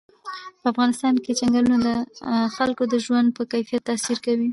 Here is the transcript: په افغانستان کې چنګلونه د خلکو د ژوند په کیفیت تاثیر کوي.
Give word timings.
په 0.59 0.65
افغانستان 0.73 1.13
کې 1.23 1.31
چنګلونه 1.39 1.91
د 1.97 2.09
خلکو 2.55 2.83
د 2.93 2.95
ژوند 3.05 3.27
په 3.37 3.43
کیفیت 3.51 3.81
تاثیر 3.89 4.17
کوي. 4.25 4.47